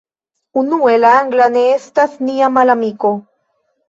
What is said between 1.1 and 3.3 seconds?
angla ne estas nia malamiko.